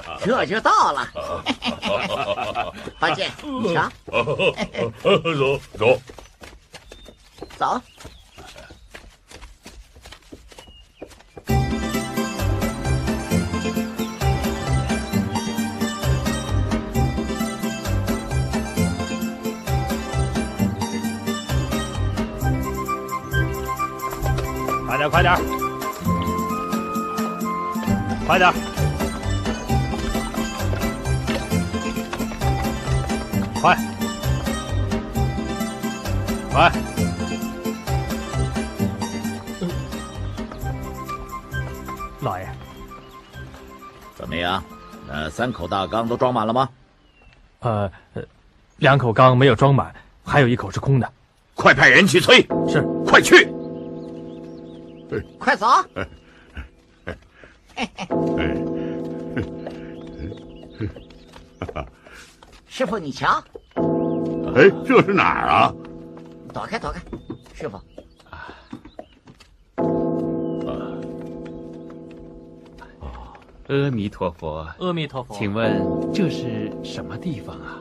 [0.23, 1.07] 这就到了。
[2.99, 3.89] 八戒，你瞧，
[5.03, 6.01] 走走
[7.57, 7.81] 走。
[24.87, 25.35] 快点，快点，
[28.27, 28.70] 快点！
[36.51, 36.71] 快！
[42.21, 42.47] 老爷，
[44.15, 44.61] 怎么样？
[45.07, 46.69] 那三口大缸都装满了吗？
[47.59, 47.89] 呃，
[48.77, 49.93] 两口缸没有装满，
[50.23, 51.09] 还有一口是空的。
[51.55, 52.45] 快派人去催。
[52.67, 53.47] 是，快去！
[55.39, 55.67] 快走！
[62.67, 63.43] 师傅，你瞧，
[64.55, 65.73] 哎，这是哪儿啊？
[66.51, 66.99] 躲开，躲开！
[67.53, 67.79] 师傅，
[73.67, 75.35] 阿弥陀佛，阿弥陀佛。
[75.37, 75.81] 请问
[76.13, 77.79] 这是什么地方啊？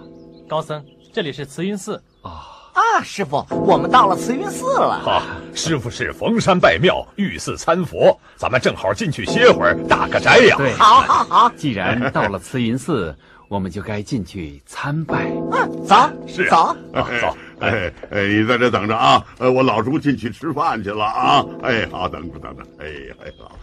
[0.49, 2.01] 高僧，这里是慈云寺。
[2.23, 5.01] 啊，师傅，我们到了慈云寺了。
[5.03, 5.23] 好，
[5.55, 10.57] 师傅是逢山拜庙，遇寺参佛，咱们正好进去歇会儿，打个斋呀。
[10.57, 11.53] 对，好，好，好。
[11.57, 13.15] 既然到了慈云寺，
[13.49, 15.29] 我们就该进去参拜。
[15.51, 15.97] 嗯，走，
[16.27, 16.77] 是走，
[17.21, 17.37] 走。
[17.61, 19.25] 哎哎，你在这等着啊！
[19.39, 21.45] 呃，我老叔进去吃饭去了啊！
[21.63, 22.67] 哎，好，等着等着。
[22.79, 23.59] 哎呀，哎好。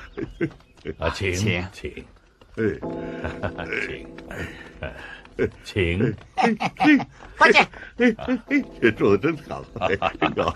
[0.99, 2.05] 啊，请请请，
[2.55, 2.79] 哎，
[5.63, 6.15] 请，
[6.77, 6.99] 请。
[7.37, 7.59] 八戒，
[7.97, 9.63] 哎哎哎，这做的真好。
[9.79, 9.89] 哎
[10.35, 10.53] 呦，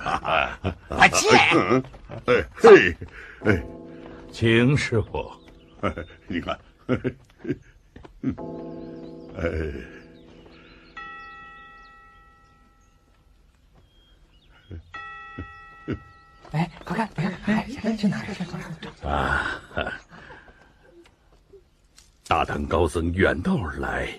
[0.89, 1.30] 八戒，
[2.26, 2.96] 哎嘿，
[3.46, 3.64] 哎，
[4.32, 5.32] 请师傅。
[6.28, 6.60] 你看，
[8.22, 8.36] 嗯，
[9.38, 9.42] 哎。
[16.52, 18.34] 哎，快看，快看，哎，去哪儿？
[18.34, 18.60] 去哪
[19.04, 19.10] 儿？
[19.10, 19.62] 啊！
[22.28, 24.10] 大唐高僧远道而来，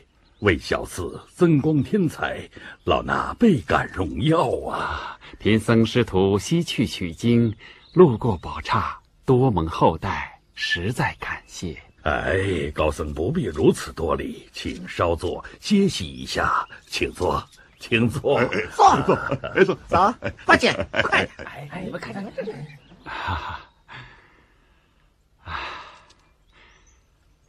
[0.40, 2.48] 为小寺增光添彩，
[2.84, 5.18] 老衲倍感荣耀啊！
[5.38, 7.54] 贫僧师徒西去取经，
[7.94, 11.76] 路过宝刹，多蒙厚待，实在感谢。
[12.02, 17.42] 哎，高僧不必如此多礼，请稍坐歇息一下，请坐，
[17.82, 18.40] 请坐，
[18.76, 19.16] 坐坐，
[19.54, 20.14] 哎坐，走，
[20.46, 20.72] 八戒，
[21.02, 21.28] 快！
[21.44, 22.24] 哎，你们看看，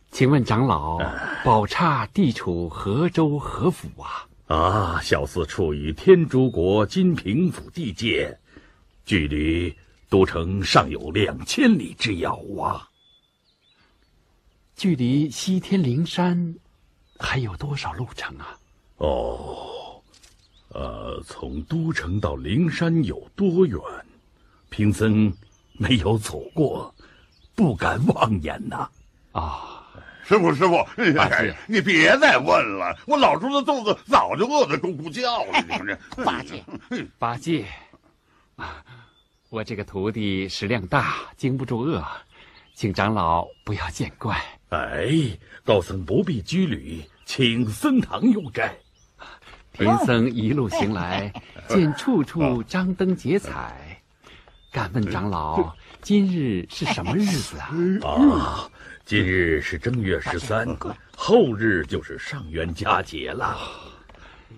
[0.09, 0.97] 请问长老，
[1.45, 4.27] 宝刹地处何州何府啊？
[4.47, 8.39] 啊，小寺处于天竺国金平府地界，
[9.05, 9.77] 距离
[10.09, 12.89] 都城尚有两千里之遥啊。
[14.75, 16.55] 距离西天灵山
[17.19, 18.57] 还有多少路程啊？
[18.97, 19.82] 哦，
[20.73, 23.79] 呃，从都城到灵山有多远？
[24.69, 25.31] 贫僧
[25.73, 26.93] 没有走过，
[27.53, 28.89] 不敢妄言呐。
[29.33, 29.85] 啊，
[30.25, 35.61] 师傅，师傅，哎，你别再问了，我老猪的肚子早就饿得咕咕叫了。
[35.61, 36.63] 你看这 八戒，
[37.19, 37.65] 八戒，
[39.49, 42.03] 我这个徒弟食量大，经不住饿，
[42.73, 44.35] 请长老不要见怪。
[44.69, 48.75] 哎，高僧不必拘礼，请僧堂用斋。
[49.73, 51.33] 贫僧一路行来，
[51.67, 53.99] 见处处张灯结彩，
[54.71, 57.73] 敢问长老，今日是什么日子啊？
[58.07, 58.69] 啊，
[59.03, 60.77] 今日是正月十三，
[61.17, 63.57] 后日就是上元佳节了。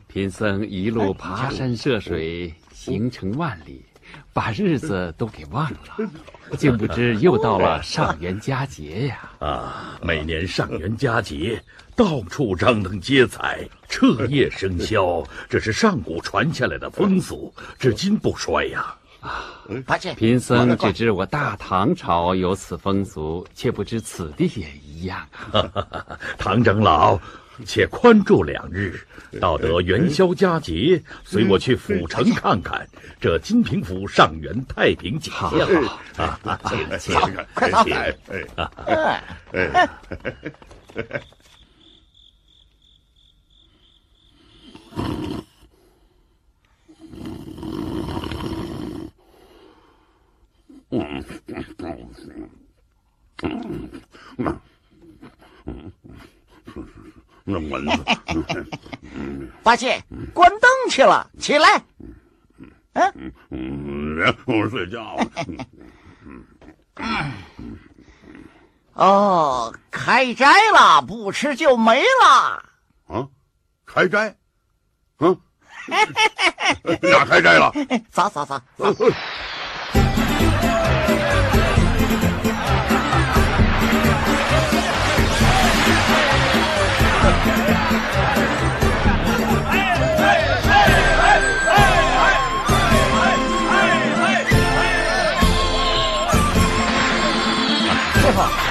[0.07, 3.85] 贫僧一路爬山涉水，行程万里。
[4.31, 5.79] 把日子都给忘了，
[6.57, 9.29] 竟不知又到了上元佳节呀！
[9.39, 11.61] 啊，每年上元佳节，
[11.95, 18.93] 到处张灯结彩，彻夜笙箫， 这是上古传下来的风俗，至今不衰呀！
[19.21, 19.45] 啊，
[20.17, 25.63] 贫僧只知我大唐朝有此风俗，却不知此地也一样啊！
[26.37, 27.17] 唐长老。
[27.65, 28.99] 且宽住两日，
[29.39, 32.85] 到得元宵佳节，随我去府城看看
[33.17, 35.65] 这金平府上元太平景象。
[36.17, 36.37] 啊，
[36.67, 37.15] 请请，
[37.53, 37.77] 快走！
[37.93, 38.13] 哎
[38.57, 39.23] 哎
[39.53, 39.89] 哎！
[50.91, 51.23] 嗯。
[57.47, 58.03] 那蚊子，
[59.61, 61.83] 八戒，关灯去了，起来。
[62.93, 65.27] 嗯嗯，我睡觉了。
[68.93, 72.63] 哦，开斋了，不吃就没了。
[73.07, 73.27] 啊，
[73.85, 74.35] 开斋？
[75.19, 75.37] 嗯，
[77.01, 77.71] 哪开斋了？
[78.11, 78.59] 走走走。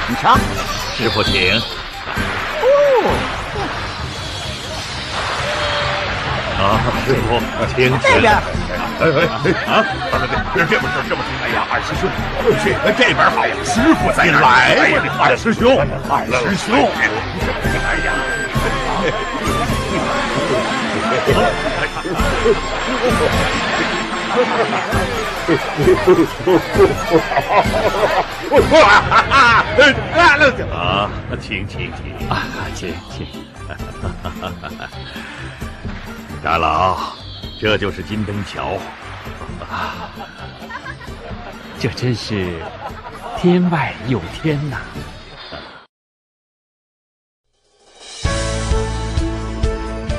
[0.06, 0.36] 你瞧，
[0.96, 1.56] 师傅请。
[1.56, 3.33] 哦。
[6.64, 7.36] 啊，师傅，
[7.76, 8.32] 请这边。
[8.32, 9.84] 哎哎哎啊！
[10.54, 11.28] 这这么事，这么事。
[11.44, 12.08] 哎呀，二师兄，
[12.62, 12.64] 去
[12.96, 13.44] 这边好。
[13.62, 14.40] 师傅在来。
[15.20, 15.76] 二师兄，
[16.08, 16.66] 二师兄。
[17.84, 18.08] 哎呀！
[30.72, 31.10] 啊，
[31.42, 32.00] 请请请
[32.30, 32.32] 啊，
[32.74, 33.26] 请请。
[36.44, 36.98] 长老，
[37.58, 38.76] 这就是金灯桥。
[39.66, 40.10] 啊，
[41.80, 42.60] 这真是
[43.38, 44.76] 天外有天呐！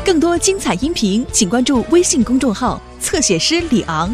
[0.03, 4.11] 更多精彩音频，请关注微信公众号“侧写师李昂”。